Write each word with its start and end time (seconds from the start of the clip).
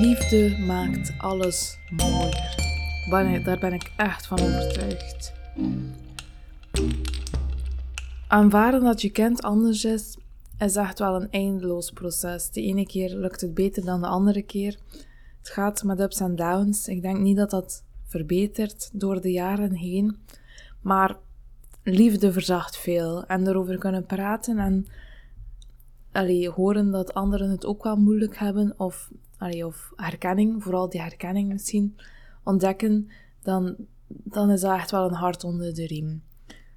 Liefde 0.00 0.56
maakt 0.66 1.12
alles 1.18 1.78
mooier. 1.90 3.42
Daar 3.44 3.58
ben 3.58 3.72
ik 3.72 3.92
echt 3.96 4.26
van 4.26 4.40
overtuigd. 4.40 5.32
Aanvaarden 8.28 8.82
dat 8.82 9.02
je 9.02 9.10
kind 9.10 9.42
anders 9.42 9.84
is, 9.84 10.16
is 10.58 10.76
echt 10.76 10.98
wel 10.98 11.14
een 11.14 11.30
eindeloos 11.30 11.90
proces. 11.90 12.50
De 12.50 12.62
ene 12.62 12.86
keer 12.86 13.16
lukt 13.16 13.40
het 13.40 13.54
beter 13.54 13.84
dan 13.84 14.00
de 14.00 14.06
andere 14.06 14.42
keer. 14.42 14.78
Het 15.38 15.48
gaat 15.48 15.82
met 15.82 16.00
ups 16.00 16.20
en 16.20 16.36
downs. 16.36 16.88
Ik 16.88 17.02
denk 17.02 17.18
niet 17.18 17.36
dat 17.36 17.50
dat 17.50 17.84
verbetert 18.12 18.90
door 18.92 19.20
de 19.20 19.30
jaren 19.30 19.74
heen. 19.74 20.16
Maar 20.80 21.16
liefde 21.82 22.32
verzacht 22.32 22.76
veel. 22.76 23.26
En 23.26 23.46
erover 23.46 23.78
kunnen 23.78 24.06
praten 24.06 24.58
en 24.58 24.86
allee, 26.12 26.48
horen 26.50 26.90
dat 26.90 27.14
anderen 27.14 27.50
het 27.50 27.66
ook 27.66 27.82
wel 27.82 27.96
moeilijk 27.96 28.36
hebben. 28.36 28.74
Of, 28.76 29.10
allee, 29.38 29.66
of 29.66 29.92
herkenning, 29.96 30.62
vooral 30.62 30.88
die 30.88 31.00
herkenning 31.00 31.48
misschien, 31.48 31.96
ontdekken. 32.44 33.08
Dan, 33.42 33.76
dan 34.06 34.50
is 34.50 34.60
dat 34.60 34.74
echt 34.74 34.90
wel 34.90 35.08
een 35.08 35.14
hart 35.14 35.44
onder 35.44 35.74
de 35.74 35.86
riem. 35.86 36.22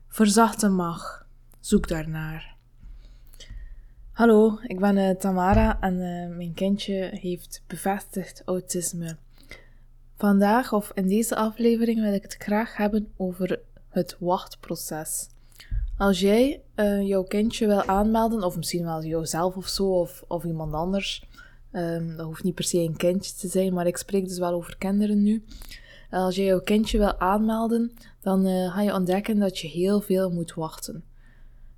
Verzachten 0.08 0.74
mag. 0.74 1.28
Zoek 1.60 1.88
daarnaar. 1.88 2.56
Hallo, 4.12 4.60
ik 4.62 4.80
ben 4.80 4.98
uh, 4.98 5.10
Tamara 5.10 5.82
en 5.82 5.94
uh, 5.94 6.38
mijn 6.38 6.54
kindje 6.54 7.10
heeft 7.12 7.64
bevestigd 7.68 8.42
autisme. 8.46 9.18
Vandaag 10.18 10.74
of 10.74 10.92
in 10.94 11.08
deze 11.08 11.36
aflevering 11.36 12.02
wil 12.02 12.14
ik 12.14 12.22
het 12.22 12.36
graag 12.40 12.78
hebben 12.78 13.14
over 13.18 13.60
het 13.90 14.16
wachtproces. 14.20 15.28
Als 15.98 16.20
jij 16.20 16.62
uh, 16.76 17.08
jouw 17.08 17.24
kindje 17.24 17.68
wil 17.68 17.84
aanmelden, 17.84 18.44
of 18.44 18.58
misschien 18.58 18.84
wel 18.84 19.04
jouzelf 19.04 19.56
of 19.56 19.68
zo, 19.68 20.00
of, 20.00 20.24
of 20.28 20.44
iemand 20.44 20.74
anders, 20.74 21.28
um, 21.72 22.16
dat 22.16 22.26
hoeft 22.26 22.44
niet 22.44 22.56
per 22.56 22.64
se 22.64 22.78
een 22.78 22.98
kindje 22.98 23.34
te 23.34 23.48
zijn, 23.48 23.74
maar 23.74 23.88
ik 23.88 23.98
spreek 23.98 24.28
dus 24.28 24.38
wel 24.38 24.54
over 24.54 24.78
kinderen 24.78 25.24
nu. 25.24 25.44
Als 26.10 26.36
jij 26.36 26.46
jouw 26.46 26.62
kindje 26.62 26.98
wil 26.98 27.20
aanmelden, 27.20 27.92
dan 28.22 28.46
ga 28.72 28.82
je 28.82 28.94
ontdekken 28.94 29.40
dat 29.40 29.60
je 29.60 29.68
heel 29.68 30.02
veel 30.02 30.32
moet 30.32 30.54
wachten. 30.54 31.04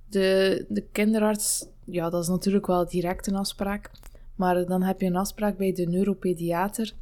De, 0.08 0.64
de 0.68 0.82
kinderarts, 0.92 1.66
ja, 1.84 2.10
dat 2.10 2.22
is 2.22 2.28
natuurlijk 2.28 2.66
wel 2.66 2.88
direct 2.88 3.26
een 3.26 3.36
afspraak. 3.36 3.90
Maar 4.34 4.66
dan 4.66 4.82
heb 4.82 5.00
je 5.00 5.06
een 5.06 5.16
afspraak 5.16 5.56
bij 5.56 5.72
de 5.72 5.86
neuropediater. 5.86 6.92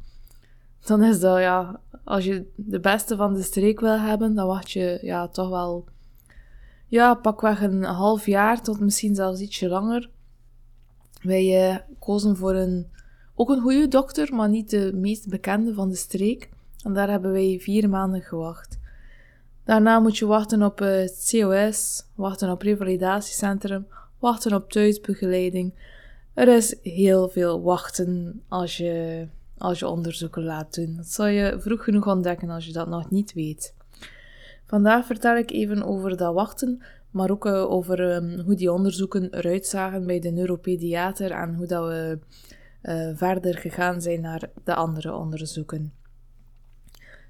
Dan 0.85 1.03
is 1.03 1.19
dat, 1.19 1.39
ja, 1.39 1.79
als 2.03 2.25
je 2.25 2.45
de 2.55 2.79
beste 2.79 3.15
van 3.15 3.33
de 3.33 3.41
streek 3.41 3.79
wil 3.79 3.99
hebben, 3.99 4.35
dan 4.35 4.47
wacht 4.47 4.71
je 4.71 4.99
ja, 5.01 5.27
toch 5.27 5.49
wel, 5.49 5.85
ja, 6.87 7.13
pakweg 7.13 7.61
een 7.61 7.83
half 7.83 8.25
jaar 8.25 8.61
tot 8.61 8.79
misschien 8.79 9.15
zelfs 9.15 9.39
ietsje 9.39 9.67
langer. 9.67 10.09
Wij 11.21 11.71
uh, 11.71 11.77
kozen 11.99 12.37
voor 12.37 12.55
een, 12.55 12.87
ook 13.35 13.49
een 13.49 13.61
goede 13.61 13.87
dokter, 13.87 14.35
maar 14.35 14.49
niet 14.49 14.69
de 14.69 14.91
meest 14.93 15.29
bekende 15.29 15.73
van 15.73 15.89
de 15.89 15.95
streek. 15.95 16.49
En 16.83 16.93
daar 16.93 17.09
hebben 17.09 17.31
wij 17.31 17.59
vier 17.61 17.89
maanden 17.89 18.21
gewacht. 18.21 18.79
Daarna 19.63 19.99
moet 19.99 20.17
je 20.17 20.25
wachten 20.25 20.63
op 20.63 20.79
het 20.79 21.27
COS, 21.31 22.05
wachten 22.15 22.51
op 22.51 22.61
revalidatiecentrum, 22.61 23.87
wachten 24.19 24.53
op 24.53 24.71
thuisbegeleiding. 24.71 25.73
Er 26.33 26.47
is 26.47 26.75
heel 26.81 27.29
veel 27.29 27.61
wachten 27.61 28.41
als 28.47 28.77
je, 28.77 29.27
als 29.57 29.79
je 29.79 29.87
onderzoeken 29.87 30.43
laat 30.43 30.73
doen. 30.73 30.95
Dat 30.95 31.07
zal 31.07 31.25
je 31.25 31.57
vroeg 31.59 31.83
genoeg 31.83 32.07
ontdekken 32.07 32.49
als 32.49 32.65
je 32.65 32.73
dat 32.73 32.87
nog 32.87 33.09
niet 33.09 33.33
weet. 33.33 33.73
Vandaag 34.65 35.05
vertel 35.05 35.37
ik 35.37 35.51
even 35.51 35.83
over 35.83 36.17
dat 36.17 36.33
wachten, 36.33 36.81
maar 37.11 37.31
ook 37.31 37.45
eh, 37.45 37.71
over 37.71 38.11
ehm, 38.11 38.39
hoe 38.39 38.55
die 38.55 38.71
onderzoeken 38.71 39.33
eruit 39.33 39.65
zagen 39.65 40.05
bij 40.05 40.19
de 40.19 40.31
neuropediater 40.31 41.31
en 41.31 41.55
hoe 41.55 41.65
dat 41.65 41.87
we 41.87 42.19
uh, 42.83 43.09
verder 43.13 43.57
gegaan 43.57 44.01
zijn 44.01 44.21
naar 44.21 44.49
de 44.63 44.75
andere 44.75 45.15
onderzoeken. 45.15 45.93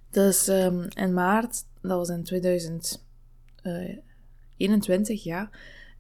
Dus 0.09 0.47
um, 0.47 0.88
in 0.95 1.13
maart 1.13 1.63
dat 1.88 1.97
was 1.97 2.09
in 2.09 2.23
2021, 2.23 5.23
ja. 5.23 5.49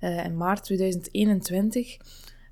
Uh, 0.01 0.25
in 0.25 0.37
maart 0.37 0.63
2021 0.63 1.97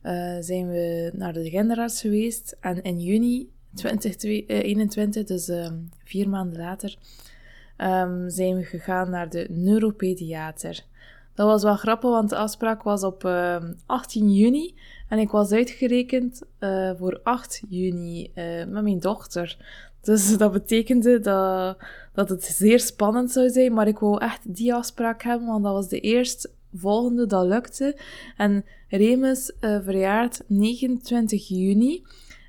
uh, 0.04 0.38
zijn 0.40 0.68
we 0.68 1.12
naar 1.14 1.34
de 1.34 1.50
genderarts 1.50 2.02
geweest. 2.02 2.58
En 2.60 2.82
in 2.82 3.00
juni 3.00 3.50
2021, 3.76 5.24
dus 5.24 5.50
uh, 5.50 5.68
vier 6.04 6.30
maanden 6.30 6.60
later, 6.60 6.98
um, 7.78 8.30
zijn 8.30 8.56
we 8.56 8.64
gegaan 8.64 9.10
naar 9.10 9.30
de 9.30 9.48
neuropediater. 9.50 10.84
Dat 11.34 11.48
was 11.48 11.64
wel 11.64 11.76
grappig, 11.76 12.10
want 12.10 12.30
de 12.30 12.36
afspraak 12.36 12.84
was 12.84 13.04
op 13.04 13.30
18 13.86 14.34
juni. 14.34 14.76
En 15.10 15.20
ik 15.20 15.30
was 15.30 15.52
uitgerekend 15.52 16.42
uh, 16.60 16.92
voor 16.98 17.20
8 17.24 17.62
juni 17.70 18.32
met 18.68 18.84
mijn 18.84 19.00
dochter. 19.00 19.58
Dus 20.02 20.32
dat 20.38 20.52
betekende 20.52 21.20
dat, 21.20 21.78
dat 22.14 22.30
het 22.30 22.44
zeer 22.44 22.80
spannend 22.80 23.32
zou 23.32 23.50
zijn, 23.50 23.74
maar 23.74 23.88
ik 23.88 24.00
wou 24.00 24.22
echt 24.22 24.56
die 24.56 24.74
afspraak 24.74 25.24
hebben, 25.24 25.48
want 25.48 25.64
dat 25.64 25.74
was 25.74 25.88
de 25.88 26.00
eerste 26.00 26.50
volgende 26.74 27.26
dat 27.26 27.46
lukte. 27.46 27.98
En 28.38 28.66
Remus 28.90 29.52
verjaart 29.60 30.42
29 30.48 31.48
juni. 31.48 32.04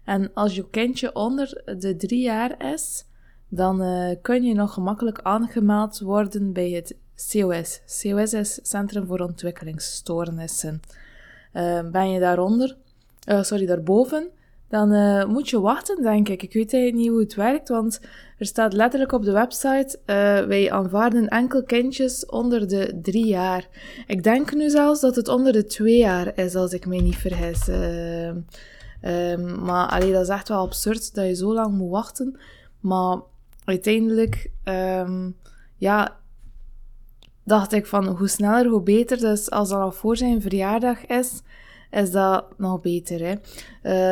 En 0.06 0.30
als 0.34 0.54
je 0.54 0.70
kindje 0.70 1.14
onder 1.14 1.62
de 1.78 1.96
drie 1.96 2.22
jaar 2.22 2.72
is, 2.72 3.04
dan 3.48 3.82
uh, 3.82 4.10
kun 4.22 4.42
je 4.42 4.54
nog 4.54 4.72
gemakkelijk 4.72 5.20
aangemeld 5.22 6.00
worden 6.00 6.52
bij 6.52 6.70
het 6.70 6.96
COS. 7.30 7.80
COS 8.02 8.32
is 8.32 8.60
Centrum 8.62 9.06
voor 9.06 9.20
Ontwikkelingsstoornissen. 9.20 10.80
Uh, 11.54 11.90
ben 11.90 12.10
je 12.10 12.20
daaronder, 12.20 12.76
sorry, 13.40 13.66
daarboven, 13.66 14.28
dan 14.68 14.88
moet 15.30 15.48
je 15.48 15.60
wachten, 15.60 16.02
denk 16.02 16.28
ik. 16.28 16.42
Ik 16.42 16.52
weet 16.52 16.94
niet 16.94 17.08
hoe 17.08 17.20
het 17.20 17.34
werkt, 17.34 17.68
want 17.68 18.00
er 18.38 18.46
staat 18.46 18.72
letterlijk 18.72 19.12
op 19.12 19.24
de 19.24 19.32
website: 19.32 19.98
wij 20.48 20.70
aanvaarden 20.70 21.28
enkel 21.28 21.62
kindjes 21.62 22.26
onder 22.26 22.68
de 22.68 22.98
drie 23.02 23.26
jaar. 23.26 23.68
Ik 24.06 24.22
denk 24.22 24.54
nu 24.54 24.70
zelfs 24.70 25.00
dat 25.00 25.16
het 25.16 25.28
onder 25.28 25.52
de 25.52 25.64
twee 25.64 25.98
jaar 25.98 26.38
is, 26.38 26.54
als 26.54 26.72
ik 26.72 26.86
me 26.86 26.96
niet 26.96 27.16
vergis. 27.16 27.68
Um, 29.06 29.64
maar 29.64 29.88
allee, 29.88 30.12
dat 30.12 30.22
is 30.22 30.28
echt 30.28 30.48
wel 30.48 30.60
absurd 30.60 31.14
dat 31.14 31.26
je 31.26 31.34
zo 31.34 31.54
lang 31.54 31.74
moet 31.76 31.90
wachten. 31.90 32.38
Maar 32.80 33.18
uiteindelijk, 33.64 34.50
um, 34.64 35.36
ja, 35.76 36.16
dacht 37.44 37.72
ik 37.72 37.86
van 37.86 38.06
hoe 38.06 38.28
sneller, 38.28 38.66
hoe 38.66 38.82
beter. 38.82 39.18
Dus 39.18 39.50
als 39.50 39.68
dat 39.68 39.80
al 39.80 39.92
voor 39.92 40.16
zijn 40.16 40.42
verjaardag 40.42 41.06
is 41.06 41.42
is 41.90 42.10
dat 42.10 42.58
nog 42.58 42.80
beter. 42.80 43.20
Hè? 43.20 43.34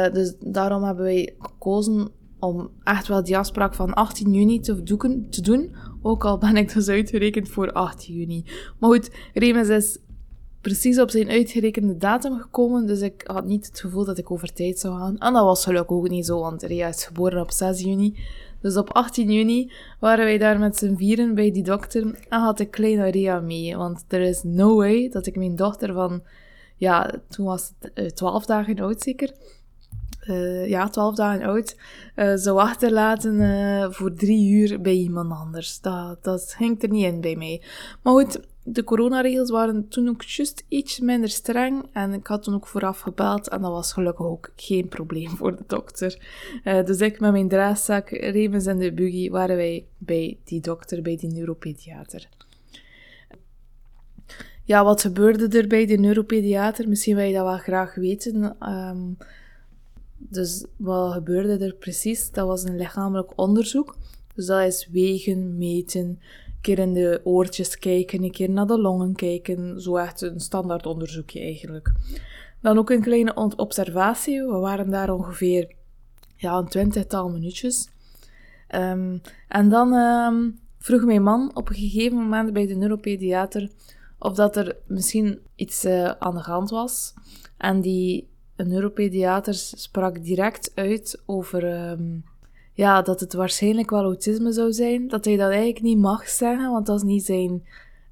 Uh, 0.07 0.15
dus 0.15 0.35
daarom 0.41 0.83
hebben 0.83 1.05
wij 1.05 1.35
gekozen 1.39 2.09
om 2.39 2.71
echt 2.83 3.09
wel 3.09 3.25
die 3.25 3.39
afspraak 3.39 3.75
van 3.75 3.95
18 3.95 4.33
juni 4.33 4.61
te, 4.61 4.83
doeken, 4.83 5.31
te 5.31 5.43
doen. 5.43 5.75
Ook 6.03 6.25
al 6.25 6.39
ben 6.39 6.57
ik 6.57 6.73
dus 6.73 6.89
uitgerekend 6.89 7.49
voor 7.49 7.73
8 7.73 8.07
juni. 8.07 8.45
Maar 8.79 8.91
goed, 8.91 9.11
Remus 9.35 9.69
is 9.69 9.99
precies 10.65 11.01
op 11.01 11.11
zijn 11.11 11.29
uitgerekende 11.29 11.97
datum 11.97 12.41
gekomen, 12.41 12.87
dus 12.87 13.01
ik 13.01 13.23
had 13.27 13.45
niet 13.45 13.67
het 13.67 13.81
gevoel 13.81 14.05
dat 14.05 14.19
ik 14.19 14.31
over 14.31 14.53
tijd 14.53 14.79
zou 14.79 14.99
gaan. 14.99 15.19
En 15.19 15.33
dat 15.33 15.45
was 15.45 15.65
gelukkig 15.65 15.97
ook 15.97 16.09
niet 16.09 16.27
zo, 16.27 16.41
want 16.41 16.63
Rea 16.63 16.89
is 16.89 17.05
geboren 17.05 17.41
op 17.41 17.51
6 17.51 17.81
juni. 17.81 18.19
Dus 18.61 18.77
op 18.77 18.93
18 18.93 19.33
juni 19.33 19.73
waren 20.01 20.25
wij 20.25 20.39
daar 20.39 20.59
met 20.59 20.77
z'n 20.77 20.97
vieren 20.97 21.35
bij 21.35 21.53
die 21.53 21.63
dokter 21.63 22.19
en 22.29 22.41
had 22.41 22.61
ik 22.61 22.71
kleine 22.71 23.11
Rea 23.11 23.41
mee. 23.41 23.77
Want 23.77 24.05
er 24.09 24.21
is 24.21 24.43
no 24.43 24.77
way 24.77 25.09
dat 25.09 25.27
ik 25.27 25.37
mijn 25.37 25.57
dochter 25.57 25.93
van 25.93 26.23
ja, 26.77 27.11
toen 27.29 27.47
was 27.47 27.73
het 27.79 27.91
uh, 27.95 28.07
twaalf 28.07 28.47
dagen 28.47 28.79
oud 28.79 29.03
zeker. 29.03 29.33
Uh, 30.27 30.69
ja, 30.69 30.89
twaalf 30.89 31.15
dagen 31.15 31.47
oud, 31.47 31.77
uh, 32.17 32.33
zou 32.35 32.59
achterlaten 32.59 33.93
voor 33.93 34.15
drie 34.15 34.51
uur 34.53 34.81
bij 34.81 34.95
iemand 34.95 35.33
anders. 35.33 35.81
Dat, 35.81 36.25
dat 36.25 36.55
hangt 36.59 36.83
er 36.83 36.89
niet 36.89 37.05
in 37.05 37.21
bij 37.21 37.37
mij. 37.37 37.63
Maar 38.03 38.13
goed, 38.13 38.41
de 38.67 38.85
coronaregels 38.85 39.51
waren 39.51 39.89
toen 39.89 40.09
ook 40.09 40.23
juist 40.23 40.65
iets 40.69 41.01
minder 41.01 41.29
streng. 41.29 41.85
En 41.93 42.13
ik 42.13 42.27
had 42.27 42.43
toen 42.43 42.55
ook 42.55 42.67
vooraf 42.67 43.01
gebeld 43.01 43.49
en 43.49 43.61
dat 43.61 43.71
was 43.71 43.93
gelukkig 43.93 44.27
ook 44.27 44.53
geen 44.57 44.89
probleem 44.89 45.31
voor 45.31 45.57
de 45.57 45.65
dokter. 45.67 46.19
dus 46.85 47.01
ik 47.01 47.21
met 47.21 47.33
mijn 47.33 47.49
draagzak, 47.49 48.11
Remus 48.11 48.67
en 48.67 48.79
de 48.79 48.93
buggy 48.93 49.31
waren 49.31 49.57
wij 49.57 49.87
bij 49.99 50.39
die 50.45 50.61
dokter, 50.61 51.03
bij 51.03 51.17
die 51.17 51.33
neuropediater. 51.33 52.29
Ja, 54.65 54.85
wat 54.85 55.01
gebeurde 55.01 55.59
er 55.59 55.67
bij 55.67 55.87
de 55.87 55.97
neuropediater? 55.97 56.89
Misschien 56.89 57.17
wil 57.17 57.25
je 57.25 57.33
dat 57.33 57.45
wel 57.45 57.59
graag 57.59 57.95
weten. 57.95 58.57
Um, 58.73 59.17
dus 60.17 60.65
wat 60.77 61.13
gebeurde 61.13 61.65
er 61.65 61.75
precies? 61.75 62.31
Dat 62.31 62.47
was 62.47 62.63
een 62.63 62.77
lichamelijk 62.77 63.39
onderzoek. 63.39 63.97
Dus 64.35 64.47
dat 64.47 64.63
is 64.63 64.89
wegen, 64.93 65.59
meten, 65.59 66.21
keer 66.65 66.79
in 66.79 66.93
de 66.93 67.21
oortjes 67.25 67.79
kijken, 67.79 68.23
een 68.23 68.31
keer 68.31 68.51
naar 68.51 68.67
de 68.67 68.81
longen 68.81 69.15
kijken. 69.15 69.81
Zo 69.81 69.97
echt 69.97 70.21
een 70.21 70.41
standaard 70.41 70.87
onderzoekje 70.87 71.41
eigenlijk. 71.41 71.93
Dan 72.61 72.79
ook 72.79 72.91
een 72.91 73.03
kleine 73.03 73.35
observatie. 73.57 74.43
We 74.43 74.57
waren 74.57 74.91
daar 74.91 75.11
ongeveer 75.11 75.73
ja, 76.37 76.59
een 76.59 76.69
twintigtal 76.69 77.29
minuutjes. 77.29 77.89
Um, 78.75 79.21
en 79.49 79.69
dan 79.69 79.93
um, 79.93 80.59
vroeg 80.79 81.05
mijn 81.05 81.23
man 81.23 81.51
op 81.55 81.69
een 81.69 81.75
gegeven 81.75 82.17
moment 82.19 82.53
bij 82.53 82.67
de 82.67 82.75
neuropediater 82.75 83.71
of 84.19 84.35
dat 84.35 84.57
er 84.57 84.77
misschien 84.87 85.39
iets 85.55 85.85
uh, 85.85 86.11
aan 86.11 86.35
de 86.35 86.41
hand 86.41 86.71
was. 86.71 87.15
En 87.57 87.81
die 87.81 88.29
neuropediater 88.57 89.55
sprak 89.55 90.25
direct 90.25 90.73
uit 90.75 91.23
over 91.27 91.91
um, 91.91 92.25
ja, 92.75 93.03
dat 93.03 93.21
het 93.21 93.33
waarschijnlijk 93.33 93.91
wel 93.91 94.03
autisme 94.03 94.53
zou 94.53 94.73
zijn. 94.73 95.09
Dat 95.09 95.25
hij 95.25 95.37
dat 95.37 95.51
eigenlijk 95.51 95.83
niet 95.83 95.99
mag 95.99 96.29
zeggen, 96.29 96.71
want 96.71 96.87
dat 96.87 96.97
is 96.97 97.03
niet 97.03 97.25
zijn 97.25 97.67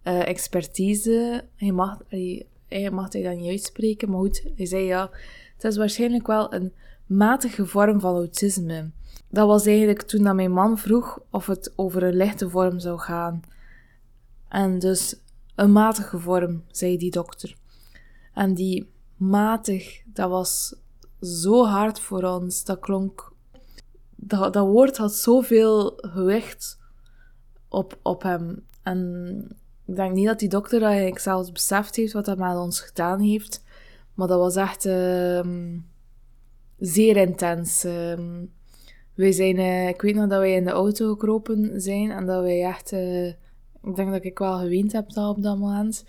uh, 0.05 0.29
expertise. 0.29 1.44
Hij 1.56 1.73
mag, 1.73 1.99
hij, 2.09 2.47
hij 2.69 2.91
mag 2.91 3.12
hij 3.12 3.23
dat 3.23 3.37
niet 3.37 3.50
uitspreken, 3.50 4.11
maar 4.11 4.20
goed, 4.20 4.44
hij 4.56 4.67
zei 4.67 4.85
ja, 4.85 5.11
het 5.55 5.64
is 5.64 5.76
waarschijnlijk 5.76 6.26
wel 6.26 6.55
een 6.55 6.73
matige 7.06 7.67
vorm 7.67 8.00
van 8.00 8.14
autisme. 8.14 8.91
Dat 9.29 9.47
was 9.47 9.67
eigenlijk 9.67 10.03
toen 10.03 10.23
dat 10.23 10.35
mijn 10.35 10.53
man 10.53 10.79
vroeg 10.79 11.20
of 11.31 11.47
het 11.47 11.73
over 11.76 12.03
een 12.03 12.17
lichte 12.17 12.50
vorm 12.50 12.79
zou 12.79 12.99
gaan. 12.99 13.43
En 14.49 14.79
dus 14.79 15.17
een 15.55 15.73
matige 15.73 16.19
vorm, 16.19 16.62
zei 16.70 16.97
die 16.99 17.11
dokter. 17.11 17.56
En 18.35 18.55
die 18.55 18.91
matig, 19.17 20.03
dat 20.05 20.31
was 20.31 20.75
zo 21.20 21.64
hard 21.64 22.00
voor 22.00 22.23
ons. 22.23 22.64
Dat 22.64 22.79
klonk. 22.79 23.31
Dat, 24.24 24.52
dat 24.52 24.66
woord 24.66 24.96
had 24.96 25.14
zoveel 25.14 25.92
gewicht 25.96 26.78
op, 27.69 27.98
op 28.02 28.22
hem. 28.22 28.66
En 28.82 29.46
ik 29.86 29.96
denk 29.96 30.14
niet 30.14 30.26
dat 30.26 30.38
die 30.38 30.48
dokter 30.48 30.82
eigenlijk 30.82 31.19
zelfs 31.19 31.52
beseft 31.52 31.96
heeft 31.96 32.12
wat 32.12 32.24
dat 32.24 32.38
met 32.38 32.56
ons 32.56 32.80
gedaan 32.80 33.20
heeft. 33.20 33.62
Maar 34.14 34.28
dat 34.28 34.38
was 34.38 34.56
echt 34.56 34.86
uh, 34.86 35.40
zeer 36.78 37.16
intens. 37.16 37.84
Uh, 37.84 38.19
wij 39.14 39.32
zijn, 39.32 39.56
uh, 39.56 39.88
ik 39.88 40.02
weet 40.02 40.14
nog 40.14 40.28
dat 40.28 40.38
wij 40.38 40.54
in 40.54 40.64
de 40.64 40.70
auto 40.70 41.10
gekropen 41.10 41.80
zijn 41.80 42.10
en 42.10 42.26
dat 42.26 42.42
wij 42.42 42.64
echt, 42.64 42.92
uh, 42.92 43.26
ik 43.82 43.96
denk 43.96 44.10
dat 44.10 44.25
ik 44.25 44.38
wel 44.38 44.58
geweend 44.58 44.92
heb 44.92 45.16
op 45.16 45.42
dat 45.42 45.58
moment. 45.58 46.04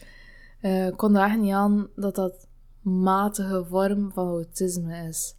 Uh, 0.62 0.88
ik 0.88 0.98
kon 0.98 1.16
er 1.16 1.24
echt 1.24 1.39
niet 1.39 1.54
aan 1.54 1.88
dat 1.95 2.16
dat 2.16 2.48
matige 2.81 3.66
vorm 3.66 4.12
van 4.12 4.27
autisme 4.27 5.07
is. 5.07 5.36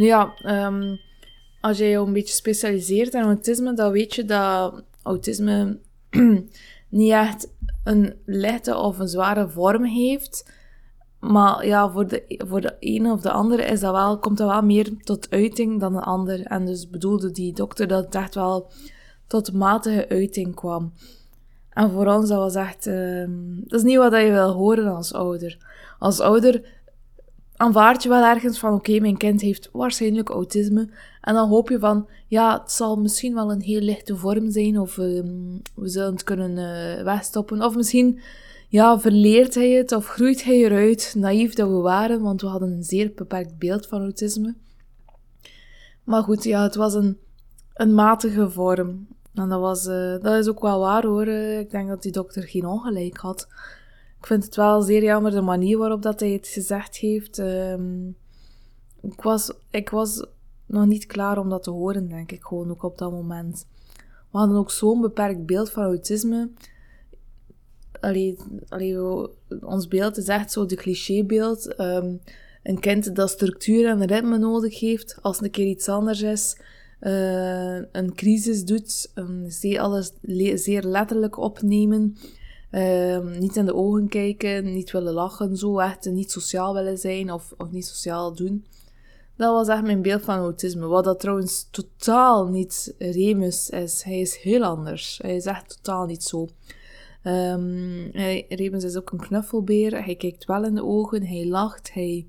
Nu 0.00 0.06
ja, 0.06 0.34
um, 0.66 1.00
als 1.60 1.78
je 1.78 1.84
je 1.84 1.96
een 1.96 2.12
beetje 2.12 2.34
specialiseert 2.34 3.14
in 3.14 3.22
autisme, 3.22 3.74
dan 3.74 3.92
weet 3.92 4.14
je 4.14 4.24
dat 4.24 4.82
autisme 5.02 5.78
niet 6.88 7.10
echt 7.10 7.48
een 7.84 8.14
lichte 8.24 8.76
of 8.76 8.98
een 8.98 9.08
zware 9.08 9.48
vorm 9.48 9.84
heeft. 9.84 10.52
Maar 11.18 11.66
ja, 11.66 11.90
voor 11.90 12.06
de, 12.06 12.42
voor 12.48 12.60
de 12.60 12.76
ene 12.78 13.12
of 13.12 13.20
de 13.20 13.30
andere 13.30 13.62
is 13.62 13.80
dat 13.80 13.92
wel, 13.92 14.18
komt 14.18 14.38
dat 14.38 14.48
wel 14.48 14.62
meer 14.62 14.96
tot 15.02 15.30
uiting 15.30 15.80
dan 15.80 15.92
de 15.92 16.00
ander. 16.02 16.42
En 16.46 16.66
dus 16.66 16.90
bedoelde 16.90 17.30
die 17.30 17.52
dokter 17.52 17.86
dat 17.86 18.04
het 18.04 18.14
echt 18.14 18.34
wel 18.34 18.70
tot 19.26 19.52
matige 19.52 20.08
uiting 20.08 20.54
kwam. 20.54 20.92
En 21.70 21.90
voor 21.90 22.06
ons, 22.06 22.28
dat 22.28 22.38
was 22.38 22.54
echt... 22.54 22.86
Uh, 22.86 23.24
dat 23.64 23.78
is 23.78 23.84
niet 23.84 23.96
wat 23.96 24.12
je 24.12 24.30
wil 24.30 24.52
horen 24.52 24.94
als 24.94 25.12
ouder. 25.12 25.58
Als 25.98 26.20
ouder 26.20 26.79
aanvaard 27.60 28.02
je 28.02 28.08
wel 28.08 28.24
ergens 28.24 28.58
van... 28.58 28.74
Oké, 28.74 29.00
mijn 29.00 29.16
kind 29.16 29.40
heeft 29.40 29.68
waarschijnlijk 29.72 30.28
autisme. 30.28 30.88
En 31.20 31.34
dan 31.34 31.48
hoop 31.48 31.68
je 31.68 31.78
van... 31.78 32.08
Ja, 32.26 32.60
het 32.60 32.72
zal 32.72 32.96
misschien 32.96 33.34
wel 33.34 33.50
een 33.50 33.60
heel 33.60 33.80
lichte 33.80 34.16
vorm 34.16 34.50
zijn. 34.50 34.78
Of 34.78 34.96
uh, 34.96 35.22
we 35.74 35.88
zullen 35.88 36.12
het 36.12 36.24
kunnen 36.24 36.50
uh, 36.50 37.04
wegstoppen. 37.04 37.62
Of 37.62 37.76
misschien... 37.76 38.20
Ja, 38.68 39.00
verleert 39.00 39.54
hij 39.54 39.70
het 39.70 39.92
of 39.92 40.06
groeit 40.06 40.44
hij 40.44 40.56
eruit? 40.56 41.14
Naïef 41.16 41.54
dat 41.54 41.68
we 41.68 41.74
waren, 41.74 42.20
want 42.20 42.40
we 42.40 42.46
hadden 42.46 42.72
een 42.72 42.82
zeer 42.82 43.12
beperkt 43.14 43.58
beeld 43.58 43.86
van 43.86 44.00
autisme. 44.00 44.54
Maar 46.04 46.22
goed, 46.22 46.44
ja, 46.44 46.62
het 46.62 46.74
was 46.74 46.94
een, 46.94 47.18
een 47.74 47.94
matige 47.94 48.50
vorm. 48.50 49.06
En 49.34 49.48
dat, 49.48 49.60
was, 49.60 49.86
uh, 49.86 50.20
dat 50.20 50.34
is 50.34 50.48
ook 50.48 50.60
wel 50.60 50.80
waar 50.80 51.06
hoor. 51.06 51.26
Uh, 51.26 51.58
ik 51.58 51.70
denk 51.70 51.88
dat 51.88 52.02
die 52.02 52.12
dokter 52.12 52.42
geen 52.42 52.66
ongelijk 52.66 53.16
had. 53.16 53.48
Ik 54.20 54.26
vind 54.26 54.44
het 54.44 54.56
wel 54.56 54.82
zeer 54.82 55.02
jammer 55.02 55.30
de 55.30 55.40
manier 55.40 55.78
waarop 55.78 56.02
dat 56.02 56.20
hij 56.20 56.30
het 56.30 56.48
gezegd 56.48 56.96
heeft. 56.96 57.38
Um, 57.38 58.16
ik, 59.00 59.22
was, 59.22 59.52
ik 59.70 59.90
was 59.90 60.26
nog 60.66 60.86
niet 60.86 61.06
klaar 61.06 61.38
om 61.38 61.48
dat 61.48 61.62
te 61.62 61.70
horen, 61.70 62.08
denk 62.08 62.32
ik, 62.32 62.42
gewoon 62.42 62.70
ook 62.70 62.82
op 62.82 62.98
dat 62.98 63.10
moment. 63.10 63.66
We 64.30 64.38
hadden 64.38 64.56
ook 64.56 64.70
zo'n 64.70 65.00
beperkt 65.00 65.46
beeld 65.46 65.70
van 65.70 65.82
autisme. 65.82 66.50
Allee, 68.00 68.36
allee, 68.68 68.98
ons 69.60 69.88
beeld 69.88 70.16
is 70.16 70.28
echt 70.28 70.52
zo 70.52 70.66
de 70.66 70.76
clichébeeld. 70.76 71.80
Um, 71.80 72.20
een 72.62 72.80
kind 72.80 73.16
dat 73.16 73.30
structuur 73.30 73.88
en 73.88 74.04
ritme 74.04 74.38
nodig 74.38 74.80
heeft 74.80 75.18
als 75.20 75.40
een 75.40 75.50
keer 75.50 75.66
iets 75.66 75.88
anders 75.88 76.22
is 76.22 76.56
uh, 77.00 77.76
een 77.92 78.14
crisis 78.14 78.64
doet, 78.64 79.12
zeer 79.46 79.80
alles 79.80 80.12
zeer 80.54 80.82
letterlijk 80.82 81.38
opnemen, 81.38 82.16
uh, 82.70 83.18
niet 83.38 83.56
in 83.56 83.66
de 83.66 83.74
ogen 83.74 84.08
kijken, 84.08 84.72
niet 84.72 84.90
willen 84.90 85.12
lachen, 85.12 85.56
zo 85.56 85.78
echt 85.78 86.10
niet 86.10 86.30
sociaal 86.30 86.74
willen 86.74 86.98
zijn 86.98 87.32
of, 87.32 87.54
of 87.58 87.70
niet 87.70 87.86
sociaal 87.86 88.34
doen. 88.34 88.64
Dat 89.36 89.52
was 89.52 89.68
echt 89.68 89.82
mijn 89.82 90.02
beeld 90.02 90.22
van 90.22 90.38
autisme. 90.38 90.86
Wat 90.86 91.04
dat 91.04 91.20
trouwens 91.20 91.68
totaal 91.70 92.46
niet 92.46 92.94
Remus 92.98 93.70
is. 93.70 94.02
Hij 94.02 94.20
is 94.20 94.36
heel 94.36 94.64
anders. 94.64 95.18
Hij 95.22 95.36
is 95.36 95.44
echt 95.44 95.68
totaal 95.76 96.06
niet 96.06 96.22
zo. 96.22 96.48
Um, 97.24 98.08
hij, 98.12 98.46
Remus 98.48 98.84
is 98.84 98.96
ook 98.96 99.10
een 99.10 99.18
knuffelbeer. 99.20 100.04
Hij 100.04 100.14
kijkt 100.14 100.44
wel 100.44 100.64
in 100.64 100.74
de 100.74 100.84
ogen. 100.84 101.26
Hij 101.26 101.46
lacht. 101.46 101.92
Hij 101.92 102.26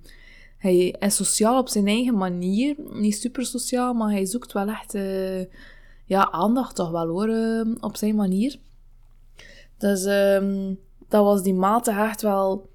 hij 0.62 0.96
is 1.00 1.16
sociaal 1.16 1.60
op 1.60 1.70
zijn 1.70 1.88
eigen 1.88 2.18
manier. 2.18 2.76
Niet 2.92 3.16
super 3.16 3.46
sociaal, 3.46 3.94
maar 3.94 4.12
hij 4.12 4.26
zoekt 4.26 4.52
wel 4.52 4.68
echt 4.68 4.96
uh, 4.96 5.40
ja, 6.06 6.32
aandacht 6.32 6.76
toch 6.76 6.92
wel 6.92 7.08
hoor, 7.08 7.30
uh, 7.30 7.76
op 7.80 7.98
zijn 7.98 8.16
manier. 8.16 8.60
Dus 9.81 10.06
um, 10.06 10.80
dat 11.07 11.24
was 11.24 11.44
die 11.44 11.54
mate 11.54 11.92
echt 11.92 12.22
wel... 12.22 12.69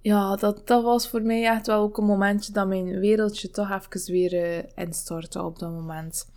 Ja, 0.00 0.36
dat, 0.36 0.66
dat 0.66 0.82
was 0.82 1.08
voor 1.08 1.22
mij 1.22 1.44
echt 1.44 1.66
wel 1.66 1.82
ook 1.82 1.98
een 1.98 2.04
momentje 2.04 2.52
dat 2.52 2.68
mijn 2.68 2.98
wereldje 2.98 3.50
toch 3.50 3.70
even 3.70 4.12
weer 4.12 4.32
uh, 4.32 4.62
instortte 4.74 5.42
op 5.42 5.58
dat 5.58 5.70
moment. 5.70 6.30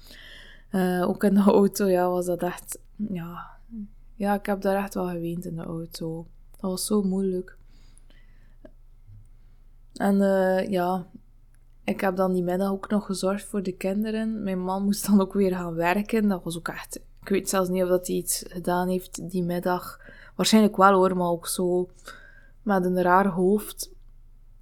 ook 1.01 1.24
in 1.24 1.33
de 1.33 1.42
auto, 1.42 1.86
ja, 1.86 2.10
was 2.10 2.25
dat 2.25 2.42
echt... 2.42 2.80
Ja, 2.95 3.48
ja, 4.16 4.33
ik 4.33 4.45
heb 4.45 4.62
daar 4.62 4.83
echt 4.83 4.94
wel 4.94 5.07
geweend 5.07 5.45
in 5.45 5.56
de 5.56 5.63
auto. 5.63 6.27
Dat 6.51 6.71
was 6.71 6.86
zo 6.86 7.01
moeilijk. 7.01 7.57
En 9.94 10.16
uh, 10.16 10.69
ja, 10.69 11.07
ik 11.83 12.01
heb 12.01 12.16
dan 12.16 12.33
die 12.33 12.44
middag 12.44 12.71
ook 12.71 12.89
nog 12.89 13.06
gezorgd 13.06 13.45
voor 13.45 13.63
de 13.63 13.71
kinderen. 13.71 14.44
Mijn 14.44 14.63
man 14.63 14.83
moest 14.83 15.06
dan 15.07 15.21
ook 15.21 15.33
weer 15.33 15.56
gaan 15.56 15.74
werken. 15.74 16.27
Dat 16.27 16.44
was 16.44 16.57
ook 16.57 16.68
echt... 16.68 17.00
Ik 17.21 17.30
weet 17.30 17.49
zelfs 17.49 17.69
niet 17.69 17.83
of 17.83 17.90
dat 17.90 18.07
hij 18.07 18.16
iets 18.16 18.44
gedaan 18.47 18.88
heeft 18.88 19.30
die 19.30 19.44
middag. 19.44 19.99
Waarschijnlijk 20.35 20.78
wel 20.78 20.94
hoor, 20.94 21.18
maar 21.18 21.28
ook 21.28 21.47
zo 21.47 21.90
met 22.61 22.85
een 22.85 23.02
raar 23.02 23.28
hoofd. 23.28 23.92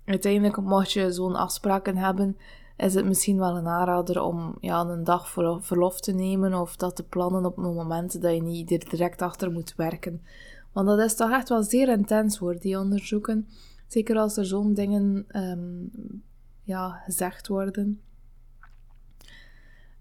Uiteindelijk, 0.05 0.57
mocht 0.61 0.91
je 0.91 1.11
zo'n 1.11 1.35
afspraken 1.35 1.97
hebben, 1.97 2.37
is 2.77 2.93
het 2.93 3.05
misschien 3.05 3.37
wel 3.37 3.57
een 3.57 3.67
aanrader 3.67 4.21
om 4.21 4.55
ja, 4.61 4.81
een 4.81 5.03
dag 5.03 5.29
verlof 5.59 5.99
te 5.99 6.11
nemen 6.11 6.53
of 6.53 6.75
dat 6.75 6.95
te 6.95 7.03
plannen 7.03 7.45
op 7.45 7.57
een 7.57 7.73
moment 7.73 8.21
dat 8.21 8.33
je 8.33 8.41
niet 8.41 8.67
direct 8.67 9.21
achter 9.21 9.51
moet 9.51 9.75
werken. 9.75 10.21
Want 10.71 10.87
dat 10.87 10.99
is 10.99 11.15
toch 11.15 11.31
echt 11.31 11.49
wel 11.49 11.63
zeer 11.63 11.89
intens 11.89 12.37
hoor, 12.37 12.59
die 12.59 12.77
onderzoeken. 12.77 13.47
Zeker 13.87 14.17
als 14.17 14.37
er 14.37 14.45
zo'n 14.45 14.73
dingen 14.73 15.25
um, 15.31 15.91
ja, 16.63 17.01
gezegd 17.05 17.47
worden. 17.47 18.01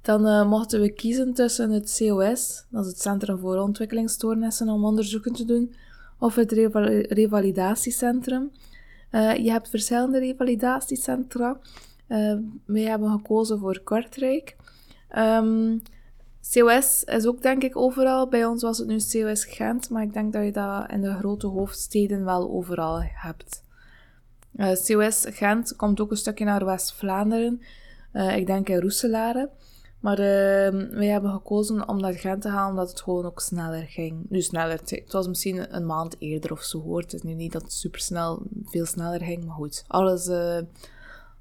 Dan 0.07 0.27
uh, 0.27 0.49
mochten 0.49 0.81
we 0.81 0.91
kiezen 0.91 1.35
tussen 1.35 1.71
het 1.71 1.97
COS, 1.99 2.65
dat 2.71 2.85
is 2.85 2.91
het 2.91 3.01
Centrum 3.01 3.39
voor 3.39 3.57
Ontwikkelingsstoornissen, 3.57 4.69
om 4.69 4.85
onderzoeken 4.85 5.33
te 5.33 5.45
doen, 5.45 5.75
of 6.19 6.35
het 6.35 6.53
revalidatiecentrum. 7.09 8.51
Uh, 9.11 9.37
je 9.37 9.51
hebt 9.51 9.69
verschillende 9.69 10.19
revalidatiecentra. 10.19 11.59
Uh, 12.09 12.35
wij 12.65 12.83
hebben 12.83 13.11
gekozen 13.11 13.59
voor 13.59 13.81
Kortrijk. 13.81 14.57
Um, 15.19 15.83
COS 16.53 17.05
is 17.05 17.27
ook 17.27 17.43
denk 17.43 17.63
ik 17.63 17.77
overal. 17.77 18.29
Bij 18.29 18.45
ons 18.45 18.63
was 18.63 18.79
het 18.79 18.89
nu 18.89 18.97
COS 18.97 19.45
Gent, 19.45 19.91
maar 19.91 20.03
ik 20.03 20.13
denk 20.13 20.33
dat 20.33 20.45
je 20.45 20.53
dat 20.53 20.91
in 20.91 21.01
de 21.01 21.15
grote 21.15 21.47
hoofdsteden 21.47 22.25
wel 22.25 22.51
overal 22.51 23.03
hebt. 23.03 23.65
Eh, 24.57 24.73
COS 24.73 25.27
Gent 25.29 25.77
komt 25.77 26.01
ook 26.01 26.11
een 26.11 26.17
stukje 26.17 26.45
naar 26.45 26.65
West-Vlaanderen. 26.65 27.61
Ik 28.13 28.47
denk 28.47 28.69
in 28.69 28.81
Roeselare. 28.81 29.51
Maar 30.01 30.19
uh, 30.19 30.89
wij 30.91 31.07
hebben 31.07 31.31
gekozen 31.31 31.89
om 31.89 32.01
naar 32.01 32.13
Gent 32.13 32.43
te 32.43 32.51
gaan, 32.51 32.71
omdat 32.71 32.89
het 32.89 33.01
gewoon 33.01 33.25
ook 33.25 33.41
sneller 33.41 33.83
ging. 33.83 34.27
Nu 34.29 34.41
sneller, 34.41 34.81
het 34.85 35.13
was 35.13 35.29
misschien 35.29 35.75
een 35.75 35.87
maand 35.87 36.17
eerder 36.19 36.53
of 36.53 36.63
zo 36.63 36.81
hoort. 36.81 37.05
Het 37.05 37.15
is 37.15 37.23
nu 37.23 37.35
niet 37.35 37.53
dat 37.53 37.63
het 37.63 37.73
super 37.73 38.01
snel, 38.01 38.43
veel 38.65 38.87
sneller 38.87 39.21
ging, 39.21 39.45
maar 39.45 39.55
goed. 39.55 39.85
Alles, 39.87 40.27
uh, 40.27 40.59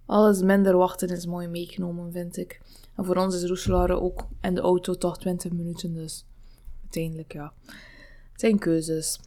alles 0.05 0.41
minder 0.41 0.77
wachten 0.77 1.09
is 1.09 1.25
mooi 1.25 1.47
meegenomen, 1.47 2.11
vind 2.11 2.37
ik. 2.37 2.61
En 2.95 3.05
voor 3.05 3.15
ons 3.15 3.35
is 3.35 3.47
Roeselare 3.47 4.01
ook 4.01 4.27
in 4.41 4.55
de 4.55 4.61
auto 4.61 4.93
toch 4.93 5.17
20 5.17 5.51
minuten, 5.51 5.93
dus 5.93 6.25
uiteindelijk 6.81 7.33
ja. 7.33 7.53
Het 8.31 8.41
zijn 8.41 8.59
keuzes. 8.59 9.19